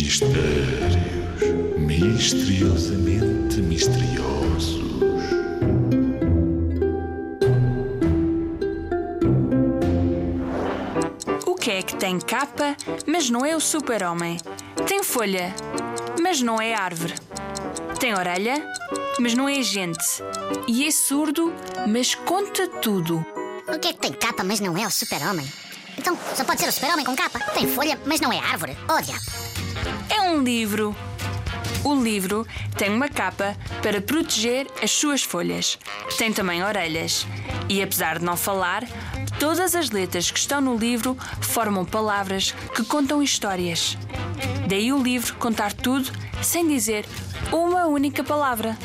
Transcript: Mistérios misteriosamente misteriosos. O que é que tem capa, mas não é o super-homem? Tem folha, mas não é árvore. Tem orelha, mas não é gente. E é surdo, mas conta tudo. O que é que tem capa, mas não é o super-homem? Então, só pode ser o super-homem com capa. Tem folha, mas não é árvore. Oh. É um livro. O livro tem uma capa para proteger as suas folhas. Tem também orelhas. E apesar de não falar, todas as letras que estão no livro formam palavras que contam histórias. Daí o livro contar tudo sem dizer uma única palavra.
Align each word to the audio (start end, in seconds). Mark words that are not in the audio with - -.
Mistérios 0.00 0.96
misteriosamente 1.76 3.56
misteriosos. 3.62 4.80
O 11.44 11.56
que 11.56 11.72
é 11.72 11.82
que 11.82 11.96
tem 11.96 12.20
capa, 12.20 12.76
mas 13.08 13.28
não 13.28 13.44
é 13.44 13.56
o 13.56 13.60
super-homem? 13.60 14.38
Tem 14.86 15.02
folha, 15.02 15.52
mas 16.22 16.40
não 16.40 16.60
é 16.60 16.74
árvore. 16.74 17.14
Tem 17.98 18.14
orelha, 18.14 18.64
mas 19.18 19.34
não 19.34 19.48
é 19.48 19.60
gente. 19.62 20.22
E 20.68 20.86
é 20.86 20.92
surdo, 20.92 21.52
mas 21.88 22.14
conta 22.14 22.68
tudo. 22.68 23.26
O 23.66 23.78
que 23.80 23.88
é 23.88 23.92
que 23.92 23.98
tem 23.98 24.12
capa, 24.12 24.44
mas 24.44 24.60
não 24.60 24.78
é 24.78 24.86
o 24.86 24.90
super-homem? 24.92 25.46
Então, 25.98 26.16
só 26.36 26.44
pode 26.44 26.60
ser 26.60 26.68
o 26.68 26.72
super-homem 26.72 27.04
com 27.04 27.16
capa. 27.16 27.40
Tem 27.52 27.66
folha, 27.66 27.98
mas 28.06 28.20
não 28.20 28.32
é 28.32 28.38
árvore. 28.38 28.76
Oh. 28.88 28.98
É 28.98 29.47
um 30.38 30.42
livro. 30.42 30.94
O 31.82 31.94
livro 31.94 32.46
tem 32.76 32.90
uma 32.94 33.08
capa 33.08 33.56
para 33.82 34.00
proteger 34.00 34.68
as 34.80 34.90
suas 34.90 35.22
folhas. 35.22 35.78
Tem 36.16 36.32
também 36.32 36.62
orelhas. 36.62 37.26
E 37.68 37.82
apesar 37.82 38.20
de 38.20 38.24
não 38.24 38.36
falar, 38.36 38.84
todas 39.40 39.74
as 39.74 39.90
letras 39.90 40.30
que 40.30 40.38
estão 40.38 40.60
no 40.60 40.76
livro 40.76 41.16
formam 41.40 41.84
palavras 41.84 42.52
que 42.74 42.84
contam 42.84 43.20
histórias. 43.20 43.98
Daí 44.68 44.92
o 44.92 45.02
livro 45.02 45.34
contar 45.36 45.72
tudo 45.72 46.08
sem 46.40 46.68
dizer 46.68 47.04
uma 47.50 47.86
única 47.86 48.22
palavra. 48.22 48.78